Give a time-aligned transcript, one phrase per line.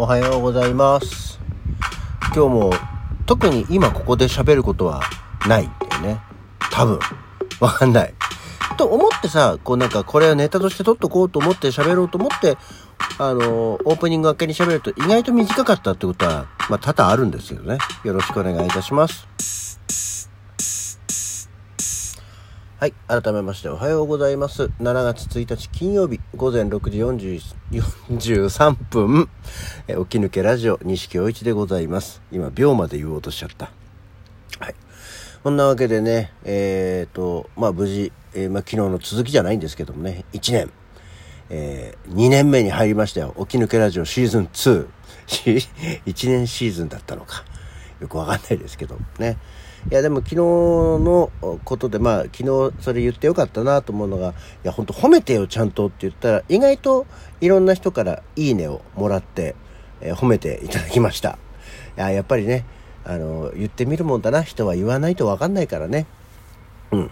[0.00, 1.40] おはようございます。
[2.32, 2.72] 今日も
[3.26, 5.02] 特に今ここで喋ることは
[5.48, 6.20] ないんだよね。
[6.70, 7.00] 多分。
[7.58, 8.14] わかんない。
[8.76, 12.56] と思ってさこうなんかこれをネタとして撮っとこうと思って喋ろうと思って
[13.18, 17.78] あのオープニング明けに喋ると意外と短かったってことはまあ多々あるんですけどね。
[18.04, 19.26] よろしくお願いいたします。
[22.80, 22.94] はい。
[23.08, 24.66] 改めましておはようございます。
[24.78, 29.28] 7月1日金曜日午前6時43分、
[29.88, 32.22] え起き抜けラジオ西京一でございます。
[32.30, 33.72] 今、秒まで言おうとしちゃった。
[34.60, 34.76] はい。
[35.42, 40.70] こんなわけでね、えっ、ー、と、まあ無事、えー、まあ昨日の続きじゃないんですけどもね、1年、
[41.50, 43.34] えー、2年目に入りましたよ。
[43.40, 44.86] 起き抜けラジオシーズン2。
[46.06, 47.42] 1年シーズンだったのか。
[47.98, 49.36] よくわかんないですけどね。
[49.90, 51.30] いやでも昨日の
[51.64, 54.32] ことでまあ昨日それ言ってよかったなと思うのがい
[54.64, 57.06] や本当褒めてよちゃんとって言ったら意外と
[57.40, 59.56] いろんな人からいいねをもらって、
[60.00, 61.38] えー、褒めていただきました。
[61.96, 62.66] いややっぱりね
[63.04, 66.06] あの言ってみるもんだな人は言わないと分かんないからね。
[66.92, 67.10] うん。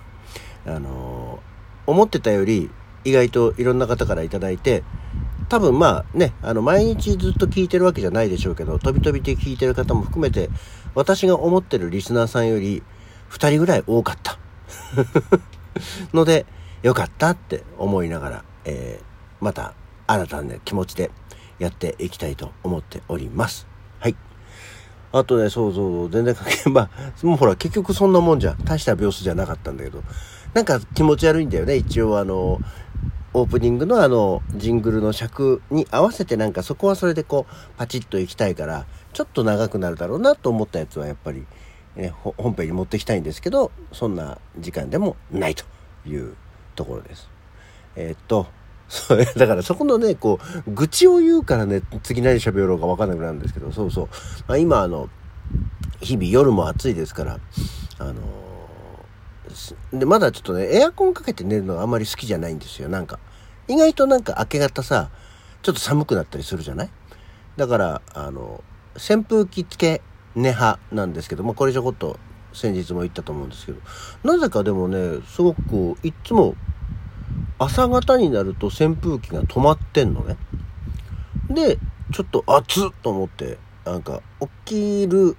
[0.67, 1.41] あの
[1.87, 2.70] 思ってたより
[3.05, 4.83] 意外といろんな方から頂いて
[5.48, 10.50] 多分まあね、あの、毎日ずっと聞いてるわけじゃないでしょうけど、飛び飛びで聞いてる方も含めて、
[10.97, 12.83] 私が思ってるリスナーさんより
[13.30, 14.39] 2人ぐらい多かった。
[16.14, 16.47] ので、
[16.83, 19.75] よかったって思いながら、えー、また
[20.06, 21.11] 新たな、気持ちで
[21.58, 23.66] やっていきたいと思っております。
[24.00, 24.16] はい。
[25.12, 26.91] あとね、そうそう、全然関係、 まあ、
[27.27, 28.56] もうほら、結局そんなもんじゃ。
[28.64, 30.03] 大した秒数じゃなかったんだけど、
[30.55, 32.58] なんか気持ち悪いんだよね、一応あの、
[33.39, 41.45] オープニングのあの、ジングルの尺に合わせてなんかそこはそれでこう、パチッと行きたいから、ちょっと長くなるだろうなと思ったやつはやっぱり、
[41.97, 45.65] ね、本編に持ってきたいんですけど、そんな時間でもないと
[46.09, 46.34] いう
[46.77, 47.28] ところです。
[47.95, 48.47] えー、っと、
[48.89, 54.09] それ だからそこのね、こう、愚痴を言うからね、次何喋ろうか分かんなくなるんですけど、そうそう。
[54.49, 55.10] まあ、今あの、
[56.00, 57.39] 日々夜も暑いですから、
[57.99, 63.19] あのー、で、まだちょっとね、エアコンかけて寝るのがあんまり好きじゃないんですよ、なんか。
[63.69, 65.10] 意外となんか明け方さ、
[65.62, 66.91] ちょっと寒くなったりするじゃない？
[67.56, 68.62] だから、あの
[68.97, 70.03] 扇風機付け
[70.34, 72.19] 寝派なんですけど、まあ、これちょこっと
[72.53, 73.81] 先日も言ったと思うんですけど、
[74.25, 76.54] なぜかでもね、すごくいっつも
[77.59, 80.37] 朝方になると扇風機が止まってんのね。
[81.48, 81.78] で、
[82.12, 84.22] ちょっと暑っと思って、なんか
[84.66, 85.37] 起きる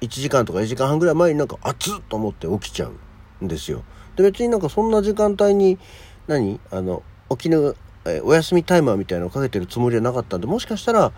[0.00, 2.90] 1時間とか1時間半ぐらい前になんか暑っと思って起きちゃ
[3.40, 3.84] うんですよ。
[4.16, 5.78] で、別になんかそんな時間帯に、
[6.26, 6.60] 何？
[6.70, 11.12] あの、起きぬ、えお休みタイマーみたいなのをかけてるつもりはなかったんで、もしかしたら、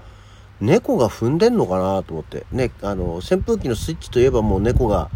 [0.60, 2.46] 猫が踏んでんのかなと思って。
[2.52, 5.10] ね、あの、扇風機のスイッチといえばもう猫が、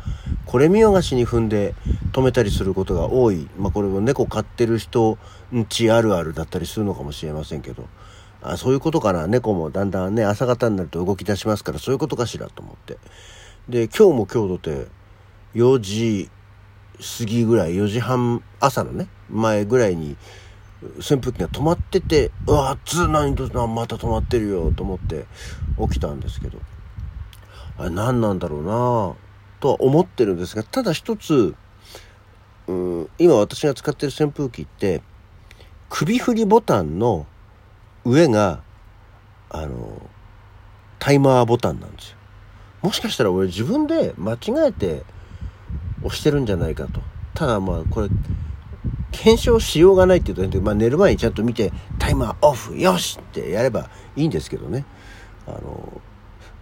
[0.44, 1.74] これ見よがしに踏んで
[2.12, 3.48] 止めたりすることが多い。
[3.58, 5.18] まあ、これも猫飼ってる人
[5.54, 7.86] んちあるあるだったりするのかもしれませんけど。
[8.42, 9.26] あそういうことかな。
[9.26, 12.98] 猫もだんだんね、朝方になると動き出しますから、そういうことかしらと思って。
[13.68, 14.86] で、今日も今日とて、
[15.54, 16.30] 4時
[17.18, 20.16] 過ぎぐらい、4時半、朝のね、前ぐらいに、
[20.98, 25.26] 扇風機が止まってて、うわ、暑何とまた止まってるよと思って
[25.81, 26.59] 起きたんですけど、
[27.78, 29.15] あれ何なんだろうな
[29.60, 31.54] とは思ってるんですが、ただ一つ、
[32.66, 35.03] うん、今私が使ってる扇風機って、
[35.88, 37.26] 首振りボタンの
[38.04, 38.62] 上が、
[39.50, 40.03] あの、
[40.98, 42.16] タイマーボタンなんですよ。
[42.82, 45.03] もしかしたら俺自分で間違えて
[46.03, 47.00] 押してるんじゃないかと。
[47.34, 48.09] ただまあこれ
[49.16, 54.84] 検証しようがないって言うと、まあ、寝る前にちゃんと見てタイマーオフよしってやればいいんですけどね。
[55.47, 56.00] あの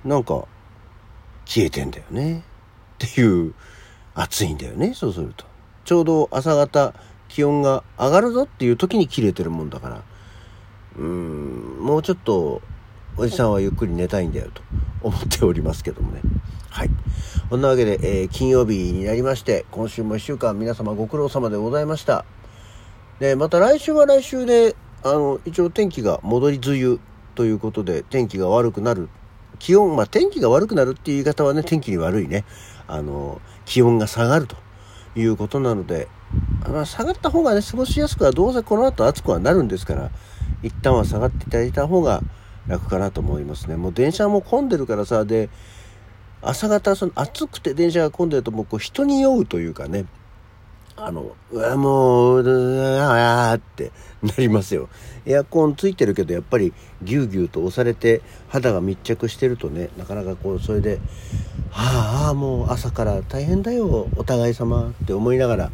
[0.05, 0.47] なんか
[1.45, 2.45] 消えてんだよね。
[2.95, 3.55] っていう
[4.15, 4.95] 暑いんだよね。
[4.95, 5.45] そうすると。
[5.85, 6.95] ちょうど朝方
[7.29, 10.03] 気温が上がるぞっていう時に切れてるもんだから。
[10.97, 12.63] うーんもうちょっと
[13.17, 14.63] おじさんはゆっくり寝たいんだよと
[15.03, 16.21] 思っておりますけどもね。
[16.71, 16.91] はい。
[17.51, 22.25] こんなわけで、えー、金曜日になりまして今週も1週間皆様ご苦労様でございました。
[23.21, 26.99] で、また来週は来週で、あの、一応天気が戻り梅雨
[27.35, 29.09] ということで、天気が悪くなる。
[29.59, 32.45] 気温、まあ、天気が悪くなるっていう言い方はね、天気に悪いね。
[32.89, 34.57] あの、気温が下がると
[35.15, 36.09] いうことなので、
[36.69, 40.11] まあ、下がった方がね、過ごしやすくは、どうせこの後暑くはなるんですから、
[40.63, 42.21] 一旦は下がっていただいた方が
[42.67, 43.77] 楽かなと思いますね。
[43.77, 45.51] もう電車も混んでるからさ、で、
[46.43, 50.07] 朝方、その暑くて電車が混んでると、もうこう人に酔うというかね、
[50.97, 53.91] あの、うわ、もう、うわーって
[54.23, 54.89] なりますよ。
[55.27, 61.01] エアコンついてるけど、やっぱりぎゅうぎゅうと押されて肌が密着してるとね、なかなかこう、それで、
[61.71, 65.71] はあ、もう朝から大変だよ、お互い様って思いながら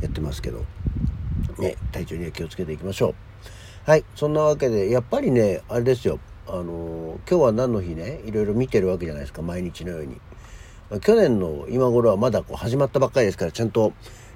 [0.00, 0.64] やってますけど、
[1.58, 3.14] ね、体調には気をつけていきましょ
[3.86, 3.90] う。
[3.90, 10.20] はい、そんなわけで、やっぱりね、あれですよ、あの今日は何の日ねいろいろ見てるわけじゃないですか毎日のように
[11.00, 13.94] 去年の今頃はまだこう始まったばっかりですからちゃんと、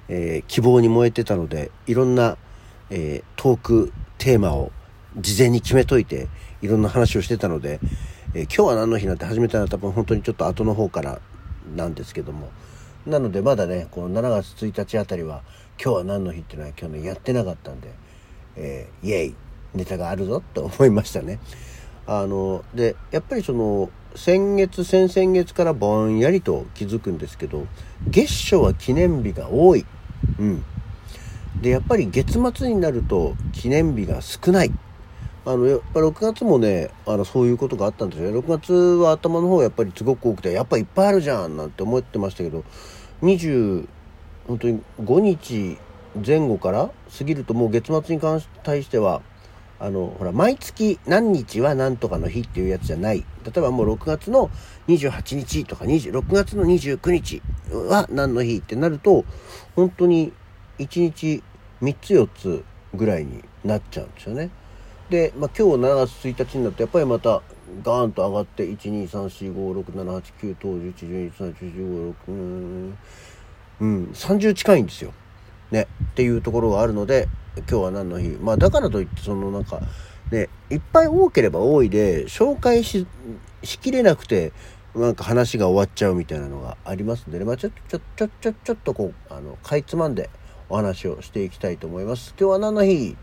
[0.09, 2.37] えー、希望に燃えてたのでいろんな、
[2.89, 4.71] えー、トークテーマを
[5.17, 6.27] 事前に決めといて
[6.61, 7.79] いろんな話をしてたので、
[8.33, 11.21] えー、今日は何の日なんて始めたのは多分本当にちょっと後の方から
[11.75, 12.49] なんですけども
[13.05, 15.41] なのでまだねこの7月1日あたりは
[15.81, 17.93] 今日は何の日っていうのは去年やってなかったんで、
[18.55, 19.35] えー、イエイ
[19.73, 21.39] ネタがあるぞと思いましたね。
[22.07, 27.67] あのでやっぱりその先月先々月からぼんやりと気づくんですけど
[28.07, 29.85] 月初は記念日が多い。
[30.37, 30.63] うん。
[31.61, 34.71] でやっぱり月末になると記念日が少ない。
[35.45, 42.63] あのやっぱ6月もねあのそういうことがあったんですよね6月は頭の方やっぱりすごく多くてやっぱいっぱいあるじゃんなんて思ってましたけど
[43.23, 43.87] 20
[44.47, 45.77] 本当に5日
[46.25, 49.21] 前後から過ぎるともう月末に関対しては
[49.79, 53.25] あの、ほら、毎月何日は何とかの日っていうやつじゃない。
[53.45, 54.49] 例えばもう6月の
[54.87, 57.41] 28日とか20、6月の29日
[57.71, 59.23] は何の日ってなると、
[59.75, 60.33] 本当に
[60.79, 61.43] 1日
[61.81, 64.49] 3つ4つぐらいになっちゃうんですよね。
[65.09, 67.41] で、まあ、今日7月1日になってやっぱりまた
[67.83, 72.97] ガーンと上がって123456789等111213141516うん
[73.79, 75.13] うん30近いんですよ。
[75.71, 77.27] ねっていうところがあるので
[77.59, 78.29] 今日は何の日？
[78.41, 79.81] まあだからといってそのなんか
[80.31, 83.07] ねいっぱい多ければ多いで紹介し
[83.63, 84.53] しきれなくて
[84.95, 87.45] なんか話が終わっちゃうみたいなのがありますんでね。
[87.45, 90.29] まあちょっとちょちょちょちょっとこうあのかいつまんで
[90.69, 92.33] お話をしていきたいと思います。
[92.39, 93.15] 今日は何の日？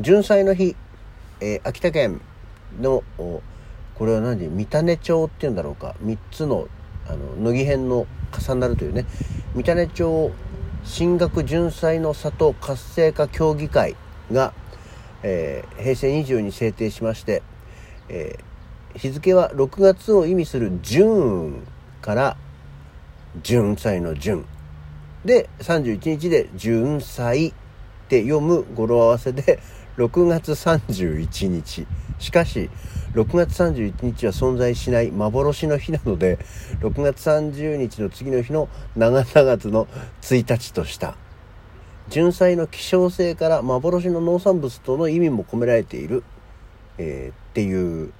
[0.00, 0.76] 純祭の日、
[1.40, 2.20] えー、秋田県
[2.80, 3.42] のこ
[4.00, 4.48] れは何？
[4.48, 5.94] 三種町っていうんだろうか。
[6.02, 6.68] 3つの
[7.06, 8.06] あの乃木編の
[8.38, 9.06] 重なるというね。
[9.54, 10.32] 三種町
[10.84, 13.96] 進学純祭の里活性化協議会
[14.30, 14.52] が、
[15.22, 17.42] えー、平成20に制定しまして、
[18.08, 21.66] えー、日付は6月を意味する純
[22.00, 22.36] から
[23.42, 24.44] 純祭の純
[25.24, 27.54] で31日で純祭
[28.14, 29.58] て読む語呂合わせで
[29.98, 31.86] 6月31日。
[32.18, 32.70] しかし
[33.14, 36.38] 6月31日は存在しない幻の日なので
[36.80, 39.88] 6月30日の次の日の長々月の
[40.22, 41.16] 1日とした。
[42.08, 46.22] 純菜の希少性から幻の農産物との意味も込められている、
[46.98, 48.12] えー、っていう。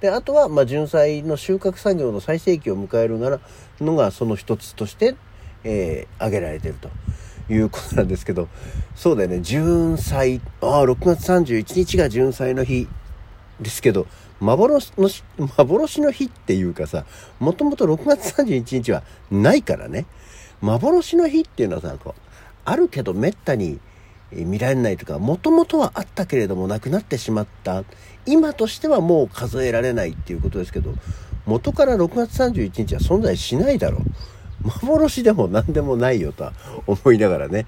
[0.00, 3.18] であとは、まあ、純菜の収穫作業の最盛期を迎える
[3.80, 5.16] のがその一つとして、
[5.64, 6.90] えー、挙げられていると。
[7.48, 8.48] いうことなんですけど、
[8.94, 12.88] そうだよね、純菜、ああ、6月31日が純菜の日
[13.60, 14.06] ですけど、
[14.40, 15.08] 幻の、
[15.56, 17.04] 幻の日っていうかさ、
[17.38, 20.06] もともと6月31日はないからね。
[20.60, 22.20] 幻の日っていうのはさ、こう、
[22.64, 23.78] あるけどめったに
[24.32, 27.84] 見られないとか、もともとはあったけれどもなくなってしまった。
[28.26, 30.94] 今としてはもう数えられないっていうことですけど、
[31.46, 34.02] 元から6月31日は存在しないだろう。
[34.66, 36.52] 幻でも何でもないよとは
[36.86, 37.66] 思いながらね、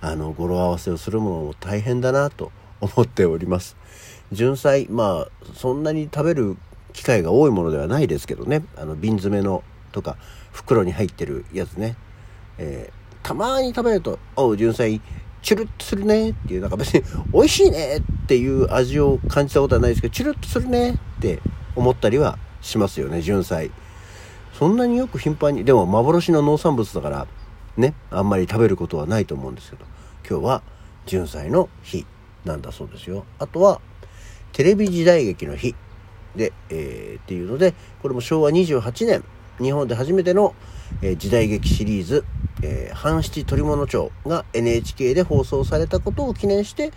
[0.00, 3.76] あの、語呂合わせをするものも大変だなと思っております。
[4.32, 6.56] 純菜まあそんなに食べる
[6.92, 8.64] 機会が多いものではないですけどね。
[8.76, 9.62] あの瓶詰めの
[9.92, 10.16] とか
[10.52, 11.96] 袋に入ってるやつね、
[12.58, 15.00] えー、たまに食べると「おう純菜
[15.40, 17.02] チュルッとするね」っていうなんか別に
[17.32, 21.40] 「美味しいね」っていう味を感じたことはないですけどチュルッとするねって
[21.76, 23.70] 思ったりはしますよね純菜
[24.58, 27.26] そんなによく頻繁にでも幻の農産物だから
[27.76, 29.84] ねあんまり食べることはないと思うんですけど
[30.28, 30.62] 今日は
[31.06, 32.06] 純菜の日
[32.44, 33.80] なんだそうですよあとは
[34.52, 35.74] テレビ時代劇の日
[36.36, 39.24] で、えー、っていうので、これも昭和28年、
[39.60, 40.54] 日本で初めての、
[41.02, 42.24] えー、時代劇シリーズ、
[42.62, 46.92] えー、半七鳥物町が NHK で放送されたことを記念して、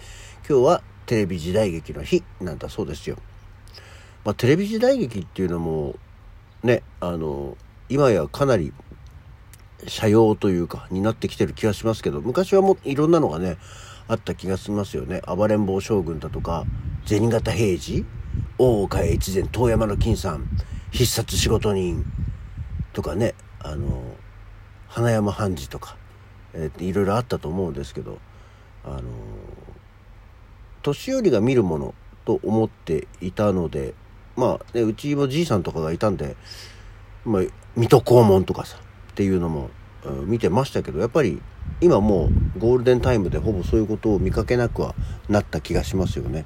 [0.48, 3.18] 今日はテレビ時代劇の日なんだそうですよ。
[4.24, 5.96] まあ、テレビ時代劇っていうのも、
[6.64, 7.58] ね、あの、
[7.90, 8.74] 今やかなり、
[9.88, 13.58] 社用というか、になってきてる気がしますけど、昔はもういろんなのがね、
[14.08, 15.22] あった気がしますよね。
[15.28, 16.66] 暴れん坊将軍だとか、
[17.06, 18.06] 銭形平次、
[18.58, 20.48] 大岡越前、遠山の金さん、
[20.92, 22.06] 必殺仕事人
[22.94, 24.16] とかね、あの、
[24.88, 25.98] 花山判事とか、
[26.54, 28.18] えー、いろいろあったと思うんですけど、
[28.84, 29.02] あの、
[30.82, 31.94] 年寄りが見るもの
[32.26, 33.94] と思っていたので、
[34.38, 36.38] まあ、ね、うちもじいさんとかがいたんで、
[37.26, 37.42] まあ、
[37.76, 39.70] 水戸黄門とかさ、っていうのも、
[40.06, 41.42] うん、見てましたけど、やっぱり
[41.82, 44.96] 今もうゴールデンタイムでほぼそういうことを見かけなくは
[45.28, 46.46] なった気がしますよね。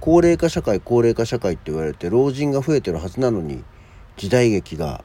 [0.00, 3.64] 高齢化社会高齢化社会って言われて老人が増えてるはずなのに
[4.16, 5.04] 時代劇が、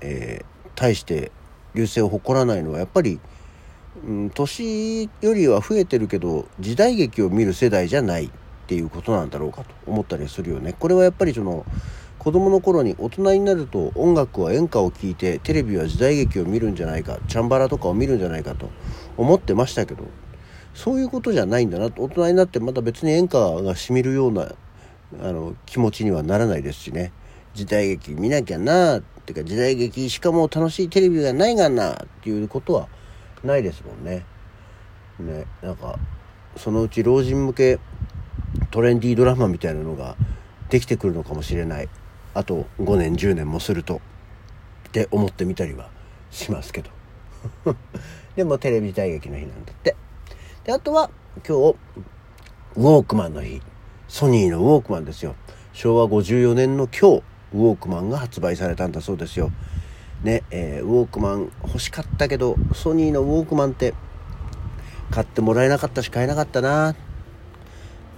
[0.00, 1.30] えー、対して
[1.74, 3.20] 流星を誇らないのはやっぱり、
[4.04, 8.30] うん、年よりは増えてるけど時代劇を見る世代じゃない
[8.70, 10.74] っていうことなんだろうかと思ったりするよね。
[10.78, 11.66] これはやっぱりその
[12.20, 18.70] 子供の頃に大人になると音楽は演歌を聴いてテレビは時代劇を見るんじゃないかチャンバラとかを見るんじゃないかと
[19.16, 20.04] 思ってましたけど
[20.72, 24.52] そういうことじゃないんだなと大人になってまた別に演歌がしみるような
[25.20, 27.12] あの気持ちにはならないですしね
[27.54, 32.88] 時代劇見なきゃなっていうか時代劇しかも楽しいテレビがないがなっていうことは
[33.42, 34.24] ないですもんね。
[35.18, 35.98] ねなんか
[36.56, 37.78] そのうち老人向け
[38.70, 40.16] トレンディードラマみたいなのが
[40.68, 41.88] できてくるのかもしれない。
[42.34, 44.00] あと5年10年もすると。
[44.88, 45.88] って思ってみたりは
[46.30, 46.90] しますけど。
[48.36, 49.96] でもテレビ時代劇の日なんだって。
[50.64, 51.10] であとは
[51.46, 51.76] 今日
[52.76, 53.60] ウォークマンの日。
[54.08, 55.36] ソニーのウォークマンですよ。
[55.72, 57.22] 昭和54年の今日
[57.54, 59.52] ウォークマンが発売されたんだそうですよ。
[60.24, 63.94] ねえー、ウォークマン欲しかったけどソニーのウォークマンって
[65.10, 66.94] 買ってもらえなかったし買えなかったな。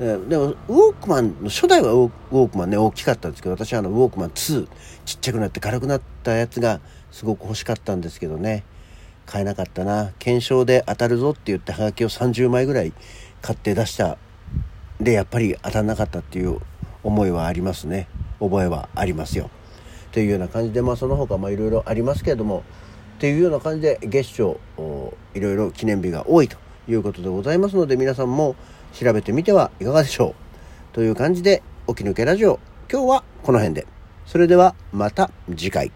[0.04, 4.66] えでもウォークマンの初代はウォークマンね大きかったんですけど私はあのウォークマン2
[5.04, 6.80] ちっちゃくなって軽くなったやつが
[7.12, 8.64] すごく欲しかったんですけどね。
[9.26, 10.12] 買えなかったな。
[10.18, 12.92] 検証で当たるぞって言ってハガキを30枚ぐらい
[13.40, 14.18] 買って出した。
[15.00, 16.58] でやっぱり当たんなかったっていう
[17.04, 18.08] 思いはありますね。
[18.40, 19.50] 覚えはありますよ。
[20.10, 22.64] というような感じでまあその他いろいろありますけれども
[23.18, 24.58] っていうような感じで月賞
[25.34, 26.56] いろいろ記念日が多いと
[26.88, 28.56] いうことでございますので皆さんも
[28.92, 30.34] 調べてみてはいかがでしょ
[30.92, 30.94] う。
[30.94, 32.60] という感じで起き抜けラジオ。
[32.90, 33.86] 今日はこの辺で。
[34.26, 35.92] それではまた次回。